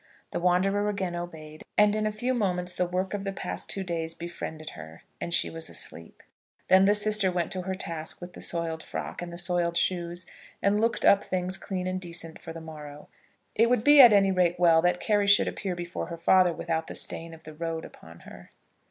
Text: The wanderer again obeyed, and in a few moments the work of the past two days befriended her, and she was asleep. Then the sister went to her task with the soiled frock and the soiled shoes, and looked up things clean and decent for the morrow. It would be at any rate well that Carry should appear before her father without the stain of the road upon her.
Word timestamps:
The 0.31 0.39
wanderer 0.39 0.89
again 0.89 1.15
obeyed, 1.15 1.61
and 1.77 1.95
in 1.95 2.07
a 2.07 2.11
few 2.11 2.33
moments 2.33 2.73
the 2.73 2.87
work 2.87 3.13
of 3.13 3.23
the 3.23 3.31
past 3.31 3.69
two 3.69 3.83
days 3.83 4.15
befriended 4.15 4.71
her, 4.71 5.03
and 5.21 5.31
she 5.31 5.47
was 5.47 5.69
asleep. 5.69 6.23
Then 6.69 6.85
the 6.85 6.95
sister 6.95 7.31
went 7.31 7.51
to 7.51 7.61
her 7.61 7.75
task 7.75 8.19
with 8.19 8.33
the 8.33 8.41
soiled 8.41 8.81
frock 8.81 9.21
and 9.21 9.31
the 9.31 9.37
soiled 9.37 9.77
shoes, 9.77 10.25
and 10.59 10.81
looked 10.81 11.05
up 11.05 11.23
things 11.23 11.55
clean 11.59 11.85
and 11.85 12.01
decent 12.01 12.41
for 12.41 12.51
the 12.51 12.59
morrow. 12.59 13.09
It 13.53 13.69
would 13.69 13.83
be 13.83 14.01
at 14.01 14.11
any 14.11 14.31
rate 14.31 14.55
well 14.57 14.81
that 14.81 14.99
Carry 14.99 15.27
should 15.27 15.47
appear 15.47 15.75
before 15.75 16.07
her 16.07 16.17
father 16.17 16.51
without 16.51 16.87
the 16.87 16.95
stain 16.95 17.31
of 17.31 17.43
the 17.43 17.53
road 17.53 17.85
upon 17.85 18.21
her. 18.21 18.49